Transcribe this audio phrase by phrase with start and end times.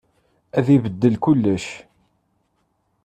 [0.57, 1.65] Ad ibeddel kullec.